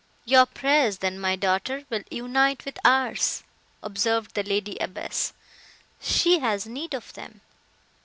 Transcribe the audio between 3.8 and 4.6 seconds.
observed the